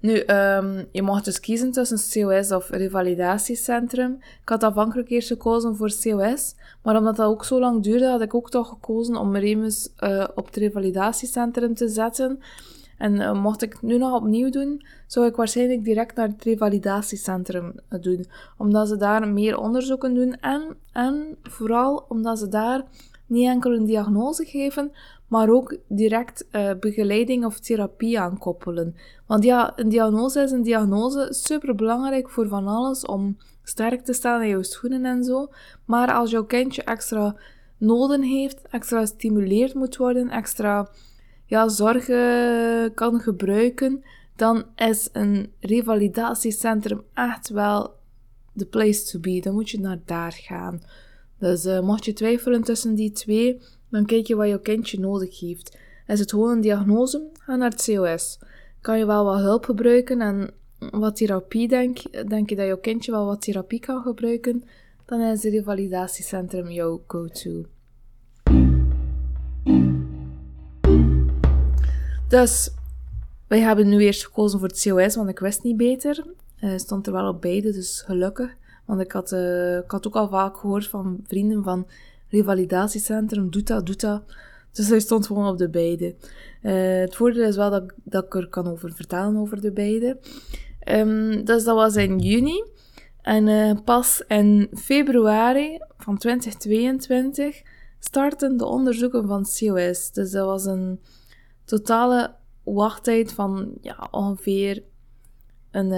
Nu, 0.00 0.22
um, 0.26 0.86
je 0.92 1.02
mocht 1.02 1.24
dus 1.24 1.40
kiezen 1.40 1.72
tussen 1.72 2.22
COS 2.22 2.52
of 2.52 2.70
revalidatiecentrum. 2.70 4.18
Ik 4.42 4.48
had 4.48 4.62
afhankelijk 4.62 5.08
eerst 5.08 5.28
gekozen 5.28 5.76
voor 5.76 5.92
COS, 6.00 6.54
maar 6.82 6.96
omdat 6.96 7.16
dat 7.16 7.26
ook 7.26 7.44
zo 7.44 7.58
lang 7.58 7.82
duurde, 7.82 8.06
had 8.08 8.20
ik 8.20 8.34
ook 8.34 8.50
toch 8.50 8.68
gekozen 8.68 9.16
om 9.16 9.36
Remus 9.36 9.88
uh, 10.00 10.24
op 10.34 10.46
het 10.46 10.56
revalidatiecentrum 10.56 11.74
te 11.74 11.88
zetten. 11.88 12.40
En 12.98 13.14
uh, 13.14 13.42
mocht 13.42 13.62
ik 13.62 13.72
het 13.72 13.82
nu 13.82 13.98
nog 13.98 14.14
opnieuw 14.14 14.50
doen, 14.50 14.84
zou 15.06 15.26
ik 15.26 15.36
waarschijnlijk 15.36 15.84
direct 15.84 16.16
naar 16.16 16.28
het 16.28 16.44
revalidatiecentrum 16.44 17.74
doen. 18.00 18.26
Omdat 18.56 18.88
ze 18.88 18.96
daar 18.96 19.28
meer 19.28 19.58
onderzoeken 19.58 20.14
doen 20.14 20.40
en, 20.40 20.76
en 20.92 21.38
vooral 21.42 22.04
omdat 22.08 22.38
ze 22.38 22.48
daar 22.48 22.84
niet 23.28 23.48
enkel 23.48 23.72
een 23.72 23.84
diagnose 23.84 24.44
geven, 24.44 24.92
maar 25.26 25.50
ook 25.50 25.76
direct 25.88 26.46
uh, 26.52 26.70
begeleiding 26.80 27.44
of 27.44 27.58
therapie 27.58 28.20
aankoppelen. 28.20 28.96
Want 29.26 29.44
ja, 29.44 29.72
een 29.76 29.88
diagnose 29.88 30.40
is 30.40 30.50
een 30.50 30.62
diagnose, 30.62 31.26
super 31.30 31.74
belangrijk 31.74 32.30
voor 32.30 32.48
van 32.48 32.66
alles 32.66 33.04
om 33.04 33.36
sterk 33.62 34.04
te 34.04 34.12
staan 34.12 34.42
in 34.42 34.48
jouw 34.48 34.62
schoenen 34.62 35.04
en 35.04 35.24
zo. 35.24 35.48
Maar 35.84 36.12
als 36.12 36.30
jouw 36.30 36.44
kindje 36.44 36.82
extra 36.82 37.36
noden 37.78 38.22
heeft, 38.22 38.62
extra 38.70 39.00
gestimuleerd 39.00 39.74
moet 39.74 39.96
worden, 39.96 40.28
extra 40.28 40.88
ja, 41.46 41.68
zorgen 41.68 42.94
kan 42.94 43.20
gebruiken, 43.20 44.04
dan 44.36 44.64
is 44.76 45.08
een 45.12 45.52
revalidatiecentrum 45.60 47.02
echt 47.14 47.48
wel 47.48 47.96
the 48.56 48.66
place 48.66 49.04
to 49.04 49.20
be. 49.20 49.40
Dan 49.40 49.54
moet 49.54 49.70
je 49.70 49.80
naar 49.80 49.98
daar 50.04 50.32
gaan. 50.32 50.80
Dus 51.38 51.64
uh, 51.64 51.80
mocht 51.80 52.04
je 52.04 52.12
twijfelen 52.12 52.62
tussen 52.62 52.94
die 52.94 53.12
twee, 53.12 53.60
dan 53.90 54.06
kijk 54.06 54.26
je 54.26 54.36
wat 54.36 54.48
je 54.48 54.60
kindje 54.60 55.00
nodig 55.00 55.40
heeft. 55.40 55.76
Is 56.06 56.18
het 56.18 56.30
gewoon 56.30 56.50
een 56.50 56.60
diagnose? 56.60 57.28
Ga 57.38 57.56
naar 57.56 57.70
het 57.70 57.84
COS. 57.84 58.38
Kan 58.80 58.98
je 58.98 59.06
wel 59.06 59.24
wat 59.24 59.40
hulp 59.40 59.64
gebruiken 59.64 60.20
en 60.20 60.50
wat 60.78 61.16
therapie 61.16 61.68
denk, 61.68 62.28
denk 62.28 62.50
je 62.50 62.56
dat 62.56 62.66
je 62.66 62.80
kindje 62.80 63.10
wel 63.10 63.26
wat 63.26 63.42
therapie 63.42 63.80
kan 63.80 64.02
gebruiken, 64.02 64.64
dan 65.04 65.20
is 65.20 65.42
het 65.42 65.52
revalidatiecentrum 65.52 66.70
jouw 66.70 67.02
go-to. 67.06 67.64
Dus, 72.28 72.70
wij 73.46 73.60
hebben 73.60 73.88
nu 73.88 73.98
eerst 73.98 74.26
gekozen 74.26 74.58
voor 74.58 74.68
het 74.68 74.82
COS, 74.82 75.16
want 75.16 75.28
ik 75.28 75.38
wist 75.38 75.62
niet 75.62 75.76
beter. 75.76 76.24
Uh, 76.60 76.76
stond 76.76 77.06
er 77.06 77.12
wel 77.12 77.28
op 77.28 77.40
beide, 77.40 77.72
dus 77.72 78.02
gelukkig. 78.06 78.56
Want 78.88 79.00
ik 79.00 79.12
had, 79.12 79.32
uh, 79.32 79.76
ik 79.76 79.90
had 79.90 80.06
ook 80.06 80.16
al 80.16 80.28
vaak 80.28 80.56
gehoord 80.56 80.86
van 80.86 81.20
vrienden 81.26 81.62
van 81.62 81.86
revalidatiecentrum, 82.28 83.50
doet 83.50 83.66
dat, 83.66 83.86
doet 83.86 84.00
dat. 84.00 84.22
Dus 84.72 84.88
hij 84.88 85.00
stond 85.00 85.26
gewoon 85.26 85.48
op 85.48 85.58
de 85.58 85.68
beide. 85.68 86.14
Uh, 86.62 87.00
het 87.00 87.16
voordeel 87.16 87.48
is 87.48 87.56
wel 87.56 87.70
dat, 87.70 87.92
dat 88.04 88.24
ik 88.24 88.34
er 88.34 88.48
kan 88.48 88.66
over 88.66 88.92
vertellen 88.92 89.36
over 89.36 89.60
de 89.60 89.72
beide. 89.72 90.18
Um, 90.84 91.44
dus 91.44 91.64
dat 91.64 91.74
was 91.74 91.96
in 91.96 92.18
juni. 92.18 92.64
En 93.22 93.46
uh, 93.46 93.72
pas 93.84 94.24
in 94.26 94.68
februari 94.74 95.80
van 95.96 96.18
2022 96.18 97.62
starten 97.98 98.56
de 98.56 98.66
onderzoeken 98.66 99.26
van 99.26 99.46
COS. 99.58 100.12
Dus 100.12 100.30
dat 100.30 100.46
was 100.46 100.64
een 100.64 101.00
totale 101.64 102.34
wachttijd 102.62 103.32
van 103.32 103.72
ja, 103.80 104.08
ongeveer 104.10 104.82
een, 105.70 105.90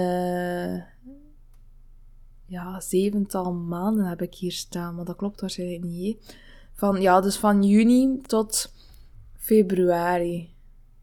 ja, 2.51 2.79
zevental 2.79 3.53
maanden 3.53 4.05
heb 4.05 4.21
ik 4.21 4.35
hier 4.35 4.51
staan, 4.51 4.95
maar 4.95 5.05
dat 5.05 5.15
klopt 5.15 5.41
waarschijnlijk 5.41 5.83
niet. 5.83 6.35
Van, 6.73 7.01
ja, 7.01 7.21
dus 7.21 7.37
van 7.37 7.63
juni 7.63 8.21
tot 8.21 8.73
februari. 9.37 10.53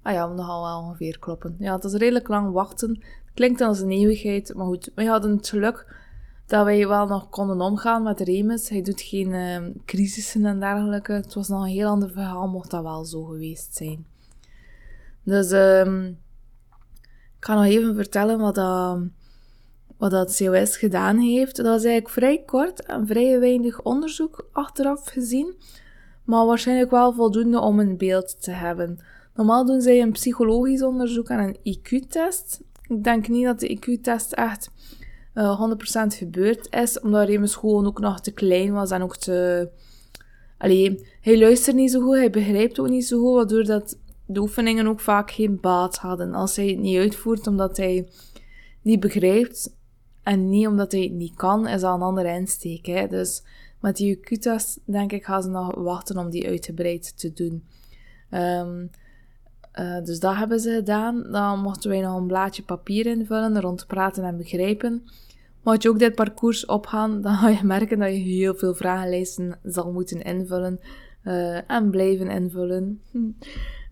Ah 0.02 0.12
ja, 0.12 0.26
nogal 0.26 0.62
wel 0.62 0.80
ongeveer 0.80 1.18
kloppen. 1.18 1.56
Ja, 1.58 1.74
het 1.74 1.84
is 1.84 1.92
redelijk 1.92 2.28
lang 2.28 2.52
wachten. 2.52 3.02
Klinkt 3.34 3.60
als 3.60 3.80
een 3.80 3.90
eeuwigheid, 3.90 4.54
maar 4.54 4.66
goed. 4.66 4.90
We 4.94 5.06
hadden 5.06 5.36
het 5.36 5.48
geluk 5.48 5.94
dat 6.46 6.64
wij 6.64 6.88
wel 6.88 7.06
nog 7.06 7.28
konden 7.28 7.60
omgaan 7.60 8.02
met 8.02 8.20
Remus. 8.20 8.68
Hij 8.68 8.82
doet 8.82 9.00
geen 9.00 9.28
uh, 9.28 9.82
crisissen 9.84 10.44
en 10.44 10.60
dergelijke. 10.60 11.12
Het 11.12 11.34
was 11.34 11.48
nog 11.48 11.62
een 11.62 11.68
heel 11.68 11.88
ander 11.88 12.10
verhaal, 12.10 12.48
mocht 12.48 12.70
dat 12.70 12.82
wel 12.82 13.04
zo 13.04 13.24
geweest 13.24 13.76
zijn. 13.76 14.06
Dus 15.22 15.50
um, 15.50 16.06
ik 17.38 17.44
ga 17.44 17.54
nog 17.54 17.64
even 17.64 17.94
vertellen 17.94 18.38
wat 18.38 18.54
dat 18.54 19.00
wat 19.98 20.10
dat 20.10 20.36
COS 20.36 20.76
gedaan 20.76 21.18
heeft. 21.18 21.56
Dat 21.56 21.66
was 21.66 21.84
eigenlijk 21.84 22.08
vrij 22.08 22.42
kort 22.46 22.82
en 22.82 23.06
vrij 23.06 23.40
weinig 23.40 23.82
onderzoek 23.82 24.48
achteraf 24.52 25.06
gezien, 25.06 25.54
maar 26.24 26.46
waarschijnlijk 26.46 26.90
wel 26.90 27.12
voldoende 27.12 27.60
om 27.60 27.80
een 27.80 27.96
beeld 27.96 28.42
te 28.42 28.50
hebben. 28.50 28.98
Normaal 29.34 29.66
doen 29.66 29.80
zij 29.80 30.02
een 30.02 30.12
psychologisch 30.12 30.82
onderzoek 30.82 31.28
en 31.28 31.38
een 31.38 31.76
IQ-test. 31.76 32.60
Ik 32.88 33.04
denk 33.04 33.28
niet 33.28 33.44
dat 33.44 33.60
de 33.60 33.76
IQ-test 33.76 34.32
echt 34.32 34.70
uh, 35.34 35.44
eh, 35.44 36.04
100% 36.04 36.06
gebeurd 36.06 36.74
is, 36.74 37.00
omdat 37.00 37.28
Remus 37.28 37.54
gewoon 37.54 37.86
ook 37.86 38.00
nog 38.00 38.20
te 38.20 38.30
klein 38.30 38.72
was 38.72 38.90
en 38.90 39.02
ook 39.02 39.16
te... 39.16 39.68
Allee, 40.58 41.06
hij 41.20 41.38
luistert 41.38 41.76
niet 41.76 41.90
zo 41.90 42.00
goed, 42.00 42.16
hij 42.16 42.30
begrijpt 42.30 42.78
ook 42.78 42.88
niet 42.88 43.06
zo 43.06 43.20
goed, 43.20 43.34
waardoor 43.34 43.64
dat 43.64 43.98
de 44.26 44.40
oefeningen 44.40 44.86
ook 44.86 45.00
vaak 45.00 45.30
geen 45.30 45.60
baat 45.60 45.96
hadden. 45.96 46.34
Als 46.34 46.56
hij 46.56 46.66
het 46.66 46.78
niet 46.78 46.98
uitvoert 46.98 47.46
omdat 47.46 47.76
hij 47.76 48.08
niet 48.82 49.00
begrijpt, 49.00 49.77
en 50.28 50.48
niet 50.48 50.66
omdat 50.66 50.92
hij 50.92 51.00
het 51.00 51.12
niet 51.12 51.34
kan, 51.34 51.68
is 51.68 51.80
dat 51.80 51.94
een 51.94 52.02
andere 52.02 52.32
insteek. 52.32 52.86
Hè? 52.86 53.06
Dus 53.06 53.42
met 53.80 53.96
die 53.96 54.16
IQ-test, 54.16 54.80
denk 54.84 55.12
ik, 55.12 55.24
gaan 55.24 55.42
ze 55.42 55.48
nog 55.48 55.74
wachten 55.74 56.18
om 56.18 56.30
die 56.30 56.46
uitgebreid 56.46 57.18
te 57.18 57.32
doen. 57.32 57.64
Um, 58.30 58.90
uh, 59.74 60.04
dus 60.04 60.20
dat 60.20 60.36
hebben 60.36 60.60
ze 60.60 60.70
gedaan. 60.70 61.26
Dan 61.30 61.60
mochten 61.60 61.90
wij 61.90 62.00
nog 62.00 62.16
een 62.16 62.26
blaadje 62.26 62.62
papier 62.62 63.06
invullen, 63.06 63.60
rond 63.60 63.86
praten 63.86 64.24
en 64.24 64.36
begrijpen. 64.36 65.02
Mocht 65.62 65.82
je 65.82 65.88
ook 65.88 65.98
dit 65.98 66.14
parcours 66.14 66.66
opgaan, 66.66 67.22
dan 67.22 67.34
ga 67.34 67.48
je 67.48 67.64
merken 67.64 67.98
dat 67.98 68.08
je 68.08 68.18
heel 68.18 68.54
veel 68.54 68.74
vragenlijsten 68.74 69.58
zal 69.62 69.92
moeten 69.92 70.22
invullen 70.22 70.80
uh, 71.24 71.70
en 71.70 71.90
blijven 71.90 72.30
invullen. 72.30 73.00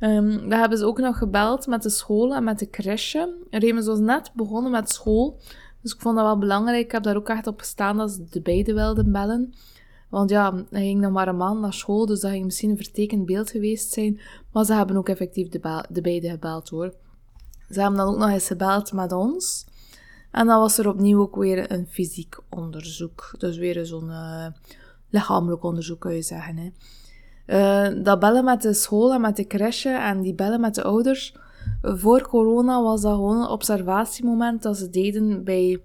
Um, 0.01 0.49
dan 0.49 0.59
hebben 0.59 0.79
ze 0.79 0.85
ook 0.85 0.99
nog 0.99 1.19
gebeld 1.19 1.67
met 1.67 1.83
de 1.83 1.91
school 1.91 2.35
en 2.35 2.45
met 2.45 2.59
de 2.59 2.71
crèche. 2.71 3.35
Remus 3.51 3.87
was 3.87 3.99
net 3.99 4.31
begonnen 4.35 4.71
met 4.71 4.91
school, 4.91 5.39
dus 5.87 5.95
ik 5.95 6.01
vond 6.01 6.17
dat 6.17 6.25
wel 6.25 6.39
belangrijk. 6.39 6.85
Ik 6.85 6.93
heb 6.93 7.03
daar 7.03 7.17
ook 7.17 7.29
echt 7.29 7.47
op 7.47 7.59
gestaan 7.59 7.97
dat 7.97 8.11
ze 8.11 8.27
de 8.31 8.41
beide 8.41 8.75
wilden 8.75 9.13
bellen. 9.13 9.55
Want 10.09 10.31
ja, 10.31 10.55
hij 10.71 10.83
ging 10.83 11.01
nog 11.01 11.13
maar 11.13 11.29
een 11.29 11.37
maand 11.37 11.61
naar 11.61 11.73
school, 11.73 12.07
dus 12.07 12.21
dat 12.21 12.31
ging 12.31 12.45
misschien 12.45 12.71
een 12.71 12.77
vertekend 12.77 13.27
beeld 13.27 13.51
geweest 13.51 13.93
zijn. 13.93 14.21
Maar 14.53 14.65
ze 14.65 14.75
hebben 14.75 14.97
ook 14.97 15.09
effectief 15.09 15.49
de, 15.49 15.85
de 15.89 16.01
beide 16.01 16.31
gebeld 16.31 16.69
hoor. 16.69 16.95
Ze 17.71 17.81
hebben 17.81 17.99
dan 17.99 18.09
ook 18.09 18.19
nog 18.19 18.31
eens 18.31 18.47
gebeld 18.47 18.93
met 18.93 19.13
ons. 19.13 19.67
En 20.31 20.47
dan 20.47 20.61
was 20.61 20.79
er 20.79 20.89
opnieuw 20.89 21.21
ook 21.21 21.37
weer 21.37 21.73
een 21.73 21.87
fysiek 21.87 22.39
onderzoek. 22.49 23.35
Dus 23.39 23.57
weer 23.57 23.87
zo'n 23.87 24.09
uh, 24.09 24.47
lichamelijk 25.11 25.63
onderzoek, 25.63 26.01
kun 26.01 26.15
je 26.15 26.23
zeggen. 26.23 26.57
Hè. 26.57 26.71
Uh, 27.47 28.05
dat 28.05 28.21
bellen 28.21 28.45
met 28.45 28.63
de 28.63 28.75
school 28.75 29.13
en 29.13 29.21
met 29.21 29.37
de 29.37 29.47
crèche 29.47 29.91
en 29.91 30.21
die 30.21 30.35
bellen 30.35 30.61
met 30.61 30.75
de 30.75 30.83
ouders 30.83 31.35
voor 31.83 32.29
corona 32.29 32.83
was 32.83 33.01
dat 33.01 33.15
gewoon 33.15 33.43
een 33.43 33.49
observatiemoment 33.49 34.63
dat 34.63 34.77
ze 34.77 34.91
deden 34.91 35.45
bij 35.45 35.81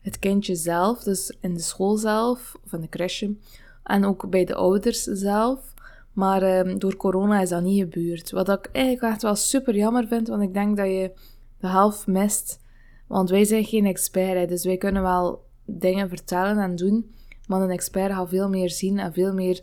het 0.00 0.18
kindje 0.18 0.54
zelf, 0.54 1.02
dus 1.02 1.36
in 1.40 1.54
de 1.54 1.60
school 1.60 1.96
zelf, 1.96 2.56
of 2.64 2.72
in 2.72 2.80
de 2.80 2.88
crèche, 2.88 3.36
en 3.82 4.04
ook 4.04 4.30
bij 4.30 4.44
de 4.44 4.54
ouders 4.54 5.02
zelf. 5.02 5.74
Maar 6.12 6.66
um, 6.66 6.78
door 6.78 6.96
corona 6.96 7.40
is 7.40 7.48
dat 7.48 7.62
niet 7.62 7.80
gebeurd. 7.80 8.30
Wat 8.30 8.48
ik 8.48 8.68
eigenlijk 8.72 9.12
echt 9.12 9.22
wel 9.22 9.34
super 9.34 9.76
jammer 9.76 10.06
vind, 10.06 10.28
want 10.28 10.42
ik 10.42 10.54
denk 10.54 10.76
dat 10.76 10.86
je 10.86 11.12
de 11.58 11.68
helft 11.68 12.06
mist. 12.06 12.60
Want 13.06 13.30
wij 13.30 13.44
zijn 13.44 13.64
geen 13.64 13.86
expert, 13.86 14.34
hè, 14.34 14.46
dus 14.46 14.64
wij 14.64 14.76
kunnen 14.76 15.02
wel 15.02 15.44
dingen 15.64 16.08
vertellen 16.08 16.58
en 16.58 16.76
doen, 16.76 17.14
maar 17.46 17.60
een 17.60 17.70
expert 17.70 18.12
gaat 18.12 18.28
veel 18.28 18.48
meer 18.48 18.70
zien 18.70 18.98
en 18.98 19.12
veel 19.12 19.32
meer 19.32 19.60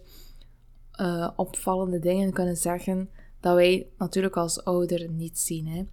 uh, 1.01 1.29
opvallende 1.36 2.00
dingen 2.00 2.33
kunnen 2.33 2.57
zeggen 2.57 3.09
dat 3.39 3.56
wij 3.56 3.88
natuurlijk 3.98 4.38
als 4.38 4.63
ouder 4.63 5.10
niet 5.10 5.39
zien. 5.39 5.67
Hè. 5.67 5.84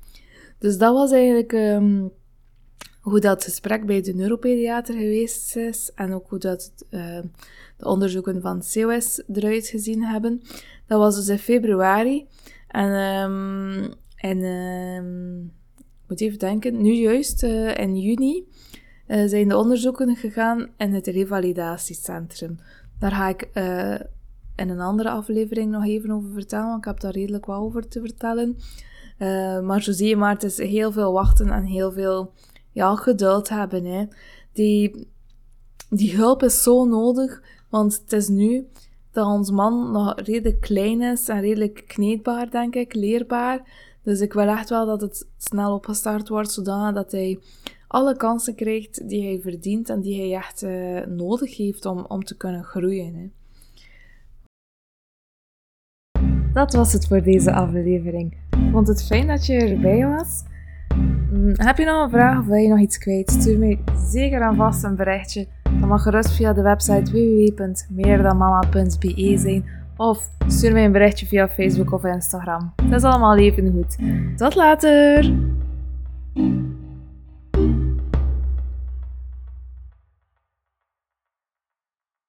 Dus 0.59 0.79
dat 0.79 0.95
was 0.95 1.11
eigenlijk 1.13 1.53
um, 1.53 2.13
hoe 3.01 3.21
dat 3.21 3.45
gesprek 3.45 3.87
bij 3.87 4.01
de 4.01 4.15
neuropediater 4.15 4.95
geweest 4.95 5.57
is 5.57 5.91
en 5.95 6.13
ook 6.13 6.29
hoe 6.29 6.39
dat 6.39 6.73
uh, 6.91 7.21
de 7.77 7.85
onderzoeken 7.85 8.41
van 8.41 8.63
COS 8.73 9.23
eruit 9.33 9.67
gezien 9.67 10.03
hebben. 10.03 10.43
Dat 10.87 10.99
was 10.99 11.17
dus 11.17 11.29
in 11.29 11.39
februari. 11.39 12.27
En, 12.69 12.91
um, 12.91 13.93
en 14.17 14.39
ik 15.79 16.09
moet 16.09 16.21
even 16.21 16.39
denken, 16.39 16.83
nu 16.83 16.93
juist 16.93 17.43
uh, 17.43 17.77
in 17.77 18.01
juni 18.01 18.47
uh, 19.09 19.29
zijn 19.29 19.49
de 19.49 19.57
onderzoeken 19.57 20.17
gegaan 20.17 20.69
in 20.77 20.93
het 20.93 21.07
revalidatiecentrum. 21.07 22.59
Daar 22.99 23.11
ga 23.11 23.29
ik 23.29 23.49
uh, 23.55 23.95
in 24.57 24.69
een 24.69 24.81
andere 24.81 25.11
aflevering 25.11 25.71
nog 25.71 25.85
even 25.85 26.11
over 26.11 26.31
vertellen, 26.33 26.67
want 26.67 26.79
ik 26.79 26.85
heb 26.85 27.01
daar 27.01 27.13
redelijk 27.13 27.47
wat 27.47 27.59
over 27.59 27.89
te 27.89 28.01
vertellen. 28.01 28.57
Uh, 29.19 29.61
maar 29.61 29.83
zo 29.83 29.93
zie 29.93 30.09
je 30.09 30.17
maar, 30.17 30.33
het 30.33 30.43
is 30.43 30.59
heel 30.59 30.93
veel 30.93 31.13
wachten 31.13 31.49
en 31.49 31.65
heel 31.65 31.93
veel 31.93 32.33
ja, 32.73 32.95
geduld 32.95 33.49
hebben. 33.49 33.85
Hè. 33.85 34.05
Die, 34.53 35.09
die 35.89 36.17
hulp 36.17 36.43
is 36.43 36.63
zo 36.63 36.85
nodig, 36.85 37.43
want 37.69 38.01
het 38.03 38.13
is 38.13 38.29
nu 38.29 38.69
dat 39.13 39.27
ons 39.27 39.51
man 39.51 39.93
nog 39.93 40.21
redelijk 40.21 40.61
klein 40.61 41.03
is 41.03 41.29
en 41.29 41.41
redelijk 41.41 41.85
kneedbaar, 41.87 42.51
denk 42.51 42.75
ik, 42.75 42.95
leerbaar. 42.95 43.63
Dus 44.03 44.21
ik 44.21 44.33
wil 44.33 44.47
echt 44.49 44.69
wel 44.69 44.87
dat 44.87 45.01
het 45.01 45.29
snel 45.37 45.75
opgestart 45.75 46.29
wordt, 46.29 46.53
zodat 46.53 47.13
hij 47.13 47.39
alle 47.89 48.17
kansen 48.17 48.55
krijgt 48.55 49.09
die 49.09 49.25
hij 49.25 49.41
verdient 49.41 49.89
en 49.89 50.01
die 50.01 50.21
hij 50.21 50.35
echt 50.37 50.63
uh, 50.63 51.07
nodig 51.07 51.57
heeft 51.57 51.87
om, 51.87 52.05
om 52.09 52.25
te 52.25 52.37
kunnen 52.37 52.65
groeien. 52.65 53.15
Hè. 53.15 53.31
Dat 56.55 56.73
was 56.73 56.93
het 56.93 57.07
voor 57.07 57.23
deze 57.23 57.53
aflevering. 57.53 58.37
Vond 58.73 58.89
het 58.89 59.07
fijn 59.07 59.27
dat 59.27 59.47
je 59.47 59.55
erbij 59.55 60.07
was. 60.07 60.43
Mm, 61.33 61.53
heb 61.53 61.79
je 61.79 61.85
nog 61.85 62.03
een 62.03 62.11
vraag 62.11 62.39
of 62.39 62.47
wil 62.47 62.57
je 62.57 62.69
nog 62.69 62.81
iets 62.81 62.99
kwijt? 62.99 63.31
Stuur 63.31 63.59
me 63.59 63.79
zeker 64.09 64.43
aan 64.43 64.57
vast 64.57 64.85
een 64.85 64.97
berichtje. 64.97 65.47
Dat 65.63 65.89
mag 65.89 66.03
gerust 66.03 66.33
via 66.33 66.53
de 66.53 66.63
website 66.63 67.13
www.meerdanmama.be 67.13 69.39
zijn 69.39 69.65
of 69.97 70.31
stuur 70.47 70.73
mij 70.73 70.85
een 70.85 70.93
berichtje 70.93 71.27
via 71.27 71.49
Facebook 71.49 71.93
of 71.93 72.05
Instagram. 72.05 72.73
Dat 72.77 72.93
is 72.93 73.03
allemaal 73.03 73.37
even 73.37 73.73
goed. 73.73 73.97
Tot 74.37 74.55
later! 74.55 75.35